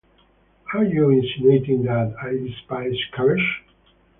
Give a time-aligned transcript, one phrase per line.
[0.73, 3.61] Are you insinuating that I despise cabbage?